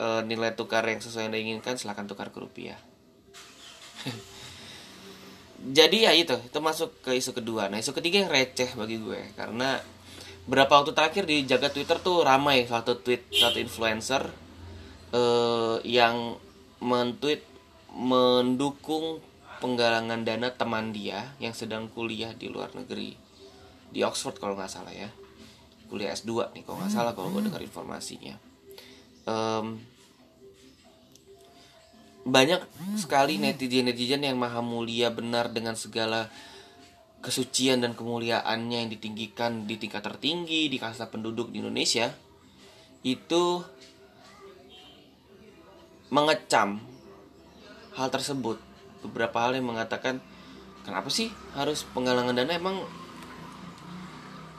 uh, 0.00 0.22
nilai 0.24 0.56
tukar 0.56 0.84
yang 0.88 1.00
sesuai 1.00 1.28
yang 1.28 1.34
diinginkan 1.34 1.76
silahkan 1.76 2.08
tukar 2.08 2.32
ke 2.32 2.38
rupiah. 2.40 2.78
Jadi 5.64 6.04
ya 6.04 6.12
itu 6.12 6.36
itu 6.36 6.58
masuk 6.60 7.00
ke 7.00 7.16
isu 7.16 7.32
kedua. 7.32 7.72
Nah 7.72 7.80
isu 7.80 7.96
ketiga 7.96 8.20
yang 8.24 8.30
receh 8.32 8.76
bagi 8.76 9.00
gue 9.00 9.32
karena 9.32 9.80
berapa 10.44 10.68
waktu 10.68 10.92
terakhir 10.92 11.24
di 11.24 11.48
jaga 11.48 11.72
twitter 11.72 11.96
tuh 12.04 12.20
ramai 12.20 12.68
satu 12.68 13.00
tweet 13.00 13.32
satu 13.32 13.56
influencer 13.56 14.28
uh, 15.16 15.80
yang 15.80 16.36
mentweet 16.84 17.40
mendukung 17.96 19.24
penggalangan 19.64 20.28
dana 20.28 20.52
teman 20.52 20.92
dia 20.92 21.32
yang 21.40 21.56
sedang 21.56 21.88
kuliah 21.88 22.36
di 22.36 22.52
luar 22.52 22.76
negeri. 22.76 23.16
Di 23.88 24.04
Oxford 24.04 24.36
kalau 24.36 24.60
nggak 24.60 24.68
salah 24.68 24.92
ya. 24.92 25.08
Kuliah 25.88 26.12
S2 26.12 26.52
nih 26.52 26.68
kalau 26.68 26.84
nggak 26.84 26.92
salah 26.92 27.16
kalau 27.16 27.32
gue 27.32 27.48
dengar 27.48 27.64
informasinya. 27.64 28.36
Um, 29.24 29.80
banyak 32.28 32.60
sekali 33.00 33.40
netizen-netizen 33.40 34.28
yang 34.28 34.36
maha 34.36 34.60
mulia 34.60 35.08
benar 35.08 35.48
dengan 35.48 35.80
segala 35.80 36.28
kesucian 37.24 37.80
dan 37.80 37.96
kemuliaannya 37.96 38.84
yang 38.84 38.90
ditinggikan 38.92 39.64
di 39.64 39.80
tingkat 39.80 40.04
tertinggi 40.04 40.68
di 40.68 40.76
kasta 40.76 41.08
penduduk 41.08 41.48
di 41.48 41.64
Indonesia 41.64 42.12
itu 43.00 43.64
mengecam 46.12 46.84
hal 47.96 48.12
tersebut 48.12 48.73
beberapa 49.04 49.44
hal 49.44 49.54
yang 49.54 49.68
mengatakan 49.68 50.24
kenapa 50.82 51.12
sih 51.12 51.28
harus 51.52 51.84
penggalangan 51.92 52.32
dana? 52.32 52.52
Emang 52.56 52.80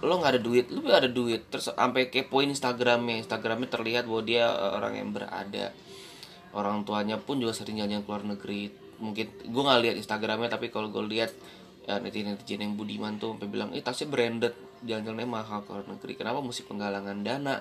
lo 0.06 0.14
nggak 0.22 0.32
ada 0.38 0.42
duit. 0.42 0.66
Lo 0.70 0.86
ada 0.94 1.10
duit. 1.10 1.50
Terus 1.50 1.74
sampai 1.74 2.14
kepoin 2.14 2.50
Instagramnya. 2.54 3.22
Instagramnya 3.26 3.70
terlihat 3.70 4.06
bahwa 4.06 4.22
dia 4.22 4.46
eh, 4.50 4.72
orang 4.78 4.94
yang 4.98 5.10
berada. 5.12 5.74
Orang 6.56 6.88
tuanya 6.88 7.20
pun 7.20 7.42
juga 7.42 7.52
sering 7.52 7.82
jalan-jalan 7.82 8.06
ke 8.06 8.10
luar 8.10 8.24
negeri. 8.24 8.62
Mungkin 9.02 9.26
gue 9.52 9.62
nggak 9.66 9.82
lihat 9.84 9.96
Instagramnya 10.00 10.50
tapi 10.54 10.72
kalau 10.72 10.88
gue 10.88 11.04
lihat 11.04 11.36
ya 11.86 12.02
netizen 12.02 12.34
netizen 12.34 12.64
yang 12.66 12.74
budiman 12.80 13.22
tuh 13.22 13.36
sampai 13.36 13.50
bilang 13.52 13.70
eh 13.76 13.84
tasnya 13.84 14.08
branded. 14.08 14.56
Jalan-jalannya 14.86 15.28
mahal 15.28 15.60
ke 15.66 15.70
luar 15.74 15.86
negeri. 15.90 16.14
Kenapa 16.16 16.40
mesti 16.40 16.64
penggalangan 16.64 17.18
dana 17.26 17.60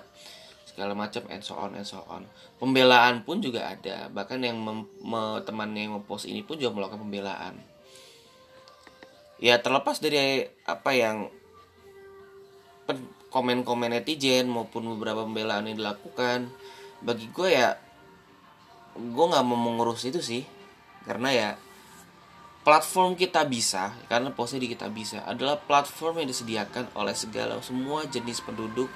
segala 0.65 0.97
macam 0.97 1.23
and 1.31 1.45
so 1.45 1.55
on 1.55 1.77
and 1.77 1.87
so 1.87 2.03
on. 2.11 2.27
Pembelaan 2.59 3.23
pun 3.23 3.39
juga 3.39 3.71
ada. 3.71 4.11
Bahkan 4.11 4.43
yang 4.43 4.59
temannya 5.45 5.87
yang 5.87 5.95
mempost 6.01 6.27
ini 6.27 6.43
pun 6.43 6.59
juga 6.59 6.75
melakukan 6.75 7.05
pembelaan. 7.05 7.55
Ya 9.39 9.61
terlepas 9.61 10.01
dari 10.01 10.49
apa 10.65 10.91
yang 10.97 11.29
komen-komen 13.29 13.93
netizen 13.93 14.49
maupun 14.49 14.89
beberapa 14.97 15.27
pembelaan 15.27 15.67
yang 15.69 15.79
dilakukan 15.81 16.53
bagi 17.03 17.27
gue 17.33 17.49
ya 17.51 17.75
gue 18.95 19.27
nggak 19.27 19.45
mau 19.45 19.59
mengurus 19.59 20.09
itu 20.09 20.19
sih. 20.25 20.43
Karena 21.05 21.29
ya 21.31 21.51
platform 22.65 23.13
kita 23.13 23.45
bisa 23.45 23.93
karena 24.09 24.33
posisi 24.33 24.65
kita 24.65 24.89
bisa 24.89 25.21
adalah 25.29 25.61
platform 25.61 26.25
yang 26.25 26.29
disediakan 26.33 26.89
oleh 26.97 27.13
segala 27.13 27.61
semua 27.61 28.09
jenis 28.09 28.41
penduduk 28.41 28.89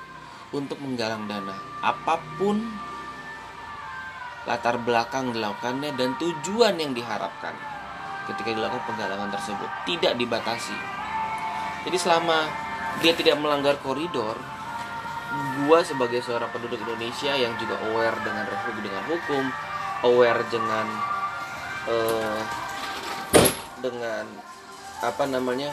untuk 0.54 0.80
menggalang 0.80 1.28
dana. 1.28 1.56
Apa 1.84 2.20
pun 2.36 2.60
latar 4.48 4.80
belakang 4.80 5.36
dilakukannya 5.36 5.92
dan 5.98 6.16
tujuan 6.16 6.80
yang 6.80 6.96
diharapkan 6.96 7.52
ketika 8.32 8.56
dilakukan 8.56 8.84
penggalangan 8.88 9.28
tersebut 9.32 9.70
tidak 9.84 10.16
dibatasi. 10.16 10.76
Jadi 11.84 11.96
selama 12.00 12.48
dia 13.04 13.12
tidak 13.12 13.36
melanggar 13.40 13.76
koridor 13.84 14.36
gua 15.64 15.84
sebagai 15.84 16.24
seorang 16.24 16.48
penduduk 16.48 16.80
Indonesia 16.80 17.36
yang 17.36 17.52
juga 17.60 17.76
aware 17.92 18.16
dengan 18.24 18.44
dengan 18.80 19.04
hukum 19.04 19.44
aware 20.08 20.42
dengan 20.48 20.86
uh, 21.90 22.40
dengan 23.84 24.24
apa 25.04 25.24
namanya 25.28 25.70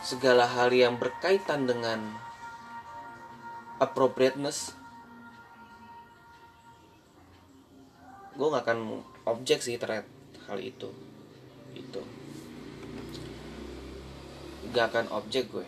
segala 0.00 0.48
hal 0.48 0.72
yang 0.72 0.96
berkaitan 0.96 1.68
dengan 1.68 2.27
appropriateness. 3.78 4.74
Gue 8.38 8.46
gak 8.54 8.66
akan 8.66 9.02
objek 9.26 9.62
sih 9.62 9.78
terhadap 9.78 10.06
hal 10.46 10.58
itu. 10.62 10.90
Itu 11.74 12.02
gak 14.70 14.94
akan 14.94 15.06
objek 15.16 15.50
gue. 15.50 15.66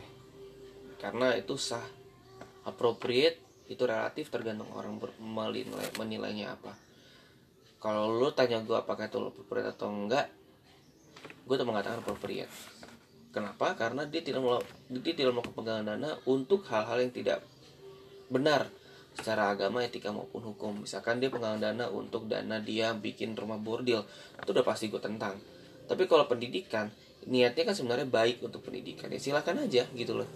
Karena 1.01 1.35
itu 1.35 1.57
sah. 1.57 1.83
Appropriate 2.61 3.41
itu 3.71 3.83
relatif 3.87 4.29
tergantung 4.29 4.69
orang 4.77 5.01
menilai 5.19 5.65
menilainya 5.97 6.59
apa. 6.59 6.77
Kalau 7.81 8.13
lo 8.13 8.37
tanya 8.37 8.61
gue 8.61 8.77
apakah 8.77 9.09
itu 9.09 9.17
appropriate 9.17 9.73
atau 9.73 9.89
enggak 9.89 10.29
gue 11.49 11.57
tuh 11.57 11.67
mengatakan 11.67 12.05
appropriate. 12.05 12.53
Kenapa? 13.31 13.75
Karena 13.79 14.05
dia 14.07 14.21
tidak 14.21 14.43
mau 14.43 14.61
dia 14.91 15.15
tidak 15.15 15.39
melakukan 15.39 15.57
pegangan 15.57 15.85
dana 15.87 16.11
untuk 16.29 16.67
hal-hal 16.69 16.99
yang 17.01 17.15
tidak 17.15 17.41
benar 18.31 18.71
secara 19.19 19.53
agama 19.53 19.83
etika 19.83 20.15
maupun 20.15 20.41
hukum. 20.55 20.87
Misalkan 20.87 21.19
dia 21.19 21.29
pegangan 21.29 21.61
dana 21.61 21.91
untuk 21.91 22.31
dana 22.31 22.63
dia 22.63 22.95
bikin 22.95 23.35
rumah 23.35 23.59
bordil 23.59 24.07
itu 24.39 24.51
udah 24.51 24.65
pasti 24.65 24.89
gue 24.89 25.03
tentang. 25.03 25.37
Tapi 25.91 26.07
kalau 26.07 26.25
pendidikan 26.31 26.89
niatnya 27.27 27.69
kan 27.69 27.75
sebenarnya 27.75 28.07
baik 28.07 28.41
untuk 28.41 28.65
pendidikan. 28.65 29.11
Ya 29.11 29.21
silahkan 29.21 29.59
aja 29.59 29.85
gitu 29.93 30.17
loh. 30.17 30.29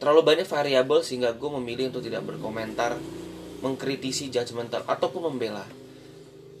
Terlalu 0.00 0.22
banyak 0.24 0.48
variabel 0.48 1.04
sehingga 1.04 1.36
gue 1.36 1.50
memilih 1.60 1.92
untuk 1.92 2.00
tidak 2.00 2.24
berkomentar 2.24 2.96
mengkritisi 3.60 4.32
judgmental 4.32 4.86
ataupun 4.88 5.28
membela. 5.28 5.68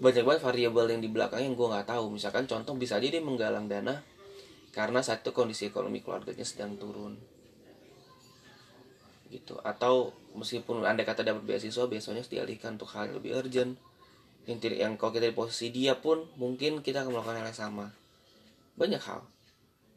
Banyak 0.00 0.24
banget 0.26 0.42
variabel 0.44 0.92
yang 0.92 1.00
di 1.00 1.08
belakang 1.08 1.40
yang 1.40 1.56
gue 1.56 1.64
nggak 1.64 1.88
tahu. 1.88 2.12
Misalkan 2.12 2.44
contoh 2.44 2.76
bisa 2.76 3.00
aja 3.00 3.08
dia 3.08 3.22
menggalang 3.24 3.64
dana 3.64 4.04
karena 4.70 5.00
satu 5.00 5.32
kondisi 5.32 5.66
ekonomi 5.72 5.98
keluarganya 6.04 6.46
sedang 6.46 6.78
turun 6.78 7.29
gitu. 9.30 9.56
Atau 9.62 10.12
meskipun 10.34 10.82
anda 10.82 11.06
kata 11.06 11.22
dapat 11.22 11.46
beasiswa 11.46 11.86
biasanya 11.86 12.26
dialihkan 12.26 12.76
untuk 12.76 12.90
hal 12.92 13.08
yang 13.08 13.16
lebih 13.22 13.32
urgent. 13.38 13.78
Yang 14.44 14.58
tidak 14.66 14.78
yang 14.82 14.92
kalau 14.98 15.14
kita 15.14 15.30
di 15.30 15.36
posisi 15.36 15.70
dia 15.70 15.94
pun 15.96 16.26
mungkin 16.34 16.82
kita 16.82 17.06
akan 17.06 17.14
melakukan 17.14 17.38
hal 17.38 17.46
yang 17.48 17.56
sama. 17.56 17.86
Banyak 18.74 19.02
hal. 19.06 19.22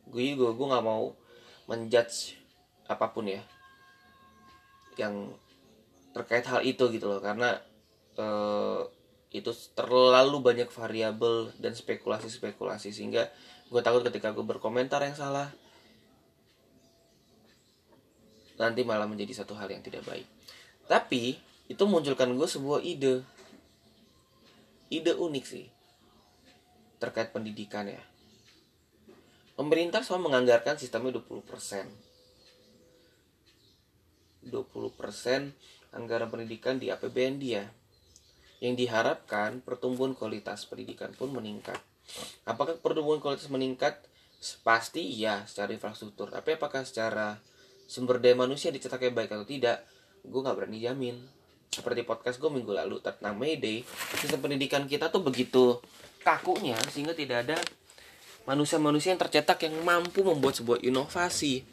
Gue 0.08 0.38
juga 0.38 0.54
gue 0.54 0.68
nggak 0.70 0.86
mau 0.86 1.18
menjudge 1.66 2.38
apa 2.86 3.10
pun 3.16 3.26
ya 3.26 3.42
yang 5.00 5.34
terkait 6.14 6.46
hal 6.46 6.62
itu 6.62 6.86
gitu 6.94 7.10
loh. 7.10 7.18
Karena 7.18 7.58
uh, 8.22 8.86
itu 9.34 9.50
terlalu 9.74 10.38
banyak 10.46 10.70
variabel 10.70 11.50
dan 11.58 11.74
spekulasi-spekulasi. 11.74 12.94
Sehingga 12.94 13.34
gue 13.74 13.82
takut 13.82 14.06
ketika 14.06 14.30
gue 14.30 14.46
berkomentar 14.46 15.02
yang 15.02 15.18
salah 15.18 15.50
nanti 18.60 18.82
malah 18.86 19.10
menjadi 19.10 19.44
satu 19.44 19.58
hal 19.58 19.70
yang 19.72 19.82
tidak 19.82 20.06
baik 20.06 20.28
tapi 20.86 21.40
itu 21.72 21.84
munculkan 21.88 22.30
gue 22.36 22.48
sebuah 22.48 22.84
ide 22.84 23.24
ide 24.92 25.14
unik 25.16 25.46
sih 25.48 25.66
terkait 27.02 27.34
pendidikan 27.34 27.88
ya 27.90 28.04
pemerintah 29.56 30.04
selalu 30.04 30.30
menganggarkan 30.30 30.78
sistemnya 30.78 31.16
20% 31.18 31.88
20% 34.50 35.96
anggaran 35.96 36.28
pendidikan 36.28 36.76
di 36.82 36.92
APBN 36.92 37.40
dia 37.40 37.72
yang 38.64 38.80
diharapkan 38.80 39.60
pertumbuhan 39.60 40.16
kualitas 40.16 40.64
pendidikan 40.64 41.12
pun 41.12 41.36
meningkat. 41.36 41.76
Apakah 42.48 42.80
pertumbuhan 42.80 43.20
kualitas 43.20 43.52
meningkat? 43.52 44.00
Pasti 44.64 45.04
iya 45.04 45.44
secara 45.44 45.76
infrastruktur. 45.76 46.32
Tapi 46.32 46.56
apakah 46.56 46.88
secara 46.88 47.40
sumber 47.94 48.18
daya 48.18 48.34
manusia 48.34 48.74
dicetaknya 48.74 49.14
baik 49.14 49.38
atau 49.38 49.46
tidak? 49.46 49.86
Gue 50.26 50.42
nggak 50.42 50.58
berani 50.58 50.82
jamin. 50.82 51.22
Seperti 51.70 52.02
podcast 52.02 52.42
gue 52.42 52.50
minggu 52.50 52.74
lalu 52.74 52.98
tentang 53.06 53.38
Mayday, 53.38 53.86
sistem 54.18 54.42
pendidikan 54.42 54.90
kita 54.90 55.14
tuh 55.14 55.22
begitu 55.22 55.78
kakunya 56.26 56.78
sehingga 56.90 57.14
tidak 57.14 57.46
ada 57.46 57.58
manusia-manusia 58.50 59.14
yang 59.14 59.22
tercetak 59.22 59.68
yang 59.68 59.76
mampu 59.84 60.24
membuat 60.24 60.58
sebuah 60.58 60.80
inovasi 60.82 61.64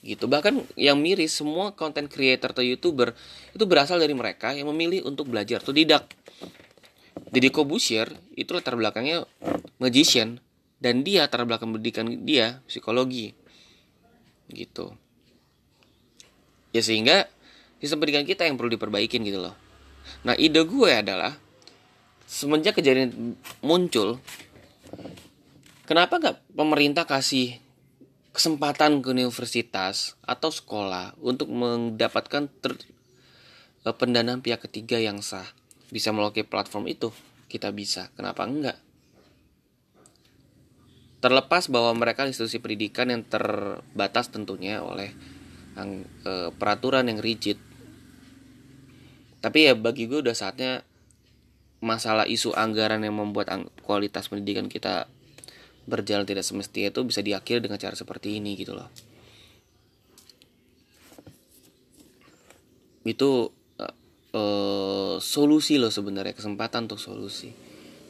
gitu 0.00 0.24
bahkan 0.32 0.64
yang 0.80 0.96
miris 0.96 1.36
semua 1.36 1.76
content 1.76 2.08
creator 2.08 2.56
atau 2.56 2.64
youtuber 2.64 3.12
itu 3.52 3.64
berasal 3.68 4.00
dari 4.00 4.16
mereka 4.16 4.56
yang 4.56 4.72
memilih 4.72 5.04
untuk 5.04 5.28
belajar 5.28 5.60
atau 5.60 5.76
tidak 5.76 6.08
Deddy 7.30 7.52
Kobusier 7.52 8.08
itu 8.32 8.50
latar 8.56 8.80
belakangnya 8.80 9.28
magician 9.76 10.40
dan 10.80 11.04
dia 11.04 11.28
latar 11.28 11.44
belakang 11.44 11.76
pendidikan 11.76 12.08
dia 12.24 12.64
psikologi 12.64 13.36
gitu 14.48 14.96
ya 16.70 16.82
sehingga 16.82 17.26
sistem 17.82 18.02
pendidikan 18.02 18.26
kita 18.26 18.46
yang 18.46 18.60
perlu 18.60 18.70
diperbaikin 18.74 19.24
gitu 19.26 19.40
loh. 19.42 19.56
Nah 20.26 20.34
ide 20.36 20.62
gue 20.64 20.90
adalah 20.90 21.34
semenjak 22.30 22.78
kejadian 22.78 23.34
muncul 23.58 24.22
kenapa 25.90 26.22
nggak 26.22 26.36
pemerintah 26.54 27.02
kasih 27.02 27.58
kesempatan 28.30 29.02
ke 29.02 29.10
universitas 29.10 30.14
atau 30.22 30.54
sekolah 30.54 31.18
untuk 31.18 31.50
mendapatkan 31.50 32.46
ter, 32.62 32.78
eh, 33.82 33.94
pendanaan 33.94 34.38
pihak 34.38 34.70
ketiga 34.70 35.02
yang 35.02 35.18
sah? 35.18 35.46
Bisa 35.90 36.14
melalui 36.14 36.46
platform 36.46 36.86
itu 36.86 37.10
kita 37.50 37.74
bisa. 37.74 38.14
Kenapa 38.14 38.46
enggak? 38.46 38.78
Terlepas 41.20 41.68
bahwa 41.68 41.92
mereka 41.98 42.24
institusi 42.24 42.62
pendidikan 42.62 43.10
yang 43.10 43.26
terbatas 43.26 44.30
tentunya 44.32 44.80
oleh 44.80 45.12
yang, 45.76 46.04
e, 46.24 46.32
peraturan 46.54 47.06
yang 47.06 47.18
rigid. 47.22 47.58
Tapi 49.40 49.58
ya 49.70 49.74
bagi 49.74 50.06
gue 50.10 50.20
udah 50.20 50.36
saatnya 50.36 50.84
masalah 51.80 52.28
isu 52.28 52.52
anggaran 52.52 53.00
yang 53.00 53.16
membuat 53.16 53.48
kualitas 53.80 54.28
pendidikan 54.28 54.68
kita 54.68 55.08
berjalan 55.88 56.28
tidak 56.28 56.44
semestinya 56.44 56.92
itu 56.92 57.00
bisa 57.08 57.24
diakhiri 57.24 57.64
dengan 57.64 57.80
cara 57.80 57.96
seperti 57.96 58.36
ini 58.36 58.52
gitu 58.54 58.76
loh. 58.76 58.92
Itu 63.00 63.48
uh, 64.34 65.16
solusi 65.18 65.80
loh 65.80 65.90
sebenarnya 65.90 66.34
kesempatan 66.36 66.86
untuk 66.90 67.00
solusi. 67.00 67.50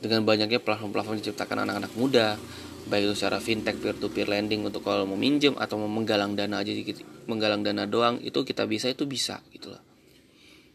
Dengan 0.00 0.24
banyaknya 0.24 0.64
platform-platform 0.64 1.20
diciptakan 1.20 1.68
anak-anak 1.68 1.92
muda 1.96 2.40
baik 2.88 3.12
itu 3.12 3.14
secara 3.18 3.42
fintech 3.42 3.76
peer 3.82 3.96
to 3.98 4.08
peer 4.08 4.30
lending 4.30 4.64
untuk 4.64 4.80
kalau 4.86 5.04
mau 5.04 5.18
minjem 5.18 5.52
atau 5.58 5.76
mau 5.76 5.90
menggalang 5.90 6.38
dana 6.38 6.62
aja 6.62 6.72
gitu. 6.72 7.04
Menggalang 7.28 7.60
dana 7.60 7.84
doang 7.84 8.22
itu 8.24 8.40
kita 8.46 8.64
bisa 8.64 8.88
itu 8.88 9.04
bisa 9.04 9.44
gitu 9.52 9.74
loh. 9.74 9.82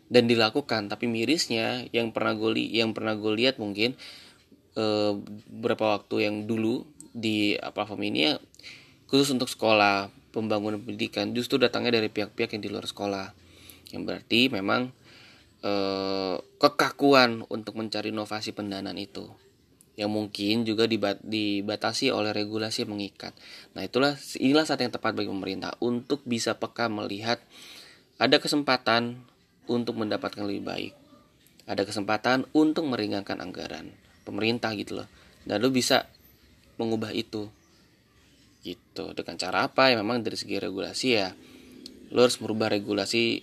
Dan 0.05 0.29
dilakukan 0.29 0.91
tapi 0.91 1.09
mirisnya 1.09 1.89
yang 1.89 2.13
pernah 2.13 2.37
gue 2.37 2.61
yang 2.61 2.93
pernah 2.93 3.17
gue 3.17 3.33
lihat 3.33 3.57
mungkin 3.57 3.97
eh, 4.77 5.11
beberapa 5.49 5.97
waktu 5.97 6.29
yang 6.29 6.35
dulu 6.45 6.85
di 7.15 7.55
platform 7.57 8.01
ini 8.11 8.19
ya 8.27 8.33
khusus 9.07 9.31
untuk 9.31 9.47
sekolah 9.47 10.11
pembangunan 10.35 10.83
pendidikan 10.83 11.31
justru 11.31 11.55
datangnya 11.55 12.03
dari 12.03 12.11
pihak-pihak 12.11 12.59
yang 12.59 12.63
di 12.63 12.69
luar 12.69 12.85
sekolah. 12.85 13.33
Yang 13.89 14.01
berarti 14.05 14.41
memang 14.53 14.93
eh, 15.65 16.35
kekakuan 16.61 17.47
untuk 17.49 17.79
mencari 17.81 18.13
inovasi 18.13 18.53
pendanaan 18.53 18.99
itu 19.01 19.44
yang 19.95 20.11
mungkin 20.11 20.67
juga 20.67 20.87
dibat 20.87 21.23
dibatasi 21.23 22.11
oleh 22.11 22.35
regulasi 22.35 22.83
yang 22.83 22.99
mengikat. 22.99 23.31
Nah, 23.75 23.87
itulah 23.87 24.19
inilah 24.39 24.67
saat 24.67 24.83
yang 24.83 24.91
tepat 24.91 25.15
bagi 25.15 25.31
pemerintah 25.31 25.79
untuk 25.79 26.23
bisa 26.27 26.59
peka 26.59 26.91
melihat 26.91 27.39
ada 28.19 28.39
kesempatan 28.39 29.23
untuk 29.71 29.95
mendapatkan 29.95 30.43
lebih 30.43 30.63
baik. 30.67 30.93
Ada 31.65 31.87
kesempatan 31.87 32.45
untuk 32.53 32.85
meringankan 32.85 33.41
anggaran 33.41 33.89
pemerintah 34.27 34.75
gitu 34.77 35.01
loh. 35.01 35.07
Dan 35.47 35.63
lu 35.63 35.71
bisa 35.71 36.05
mengubah 36.77 37.15
itu. 37.15 37.49
Gitu. 38.61 39.05
Dengan 39.15 39.35
cara 39.39 39.71
apa? 39.71 39.89
Ya 39.89 39.97
memang 39.97 40.21
dari 40.21 40.37
segi 40.37 40.59
regulasi 40.59 41.07
ya 41.15 41.33
lu 42.13 42.21
harus 42.21 42.37
merubah 42.41 42.69
regulasi 42.69 43.41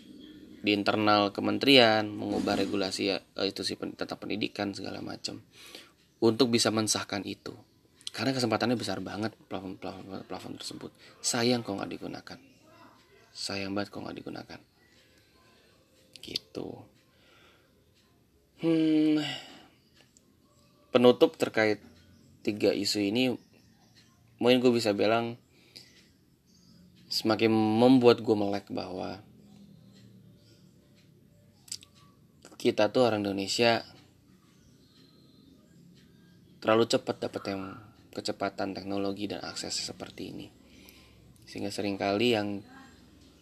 di 0.63 0.71
internal 0.71 1.35
kementerian, 1.35 2.07
mengubah 2.07 2.55
regulasi 2.55 3.11
ya, 3.11 3.19
itu 3.43 3.67
sih 3.67 3.75
tentang 3.75 4.17
pendidikan 4.17 4.71
segala 4.71 5.03
macam 5.03 5.43
untuk 6.23 6.55
bisa 6.55 6.71
mensahkan 6.71 7.27
itu. 7.27 7.51
Karena 8.15 8.31
kesempatannya 8.31 8.79
besar 8.79 9.03
banget 9.03 9.35
plafon 9.51 9.75
plafon, 9.75 10.23
plafon 10.31 10.55
tersebut. 10.55 10.95
Sayang 11.19 11.67
kok 11.67 11.75
nggak 11.75 11.91
digunakan. 11.91 12.39
Sayang 13.35 13.75
banget 13.75 13.91
kok 13.91 14.07
nggak 14.07 14.19
digunakan. 14.23 14.61
Gitu. 16.23 16.69
Hmm. 18.63 19.19
Penutup 20.95 21.35
terkait 21.35 21.83
tiga 22.47 22.71
isu 22.71 23.03
ini 23.03 23.35
mungkin 24.39 24.63
gue 24.63 24.73
bisa 24.75 24.95
bilang 24.95 25.41
semakin 27.11 27.51
membuat 27.51 28.21
gue 28.23 28.37
melek 28.37 28.71
bahwa 28.71 29.19
kita 32.61 32.95
tuh 32.95 33.11
orang 33.11 33.27
Indonesia 33.27 33.83
terlalu 36.63 36.87
cepat 36.87 37.27
dapat 37.27 37.43
yang 37.51 37.75
kecepatan 38.15 38.71
teknologi 38.71 39.27
dan 39.27 39.43
akses 39.43 39.75
seperti 39.75 40.31
ini. 40.31 40.47
Sehingga 41.43 41.75
sering 41.75 41.99
kali 41.99 42.39
yang 42.39 42.63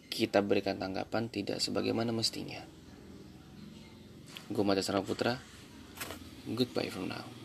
kita 0.09 0.41
berikan 0.41 0.81
tanggapan 0.81 1.29
tidak 1.29 1.61
sebagaimana 1.61 2.09
mestinya. 2.09 2.65
Gue 4.51 4.63
Mata 4.65 4.83
Putra, 5.05 5.37
goodbye 6.49 6.89
from 6.89 7.07
now. 7.07 7.40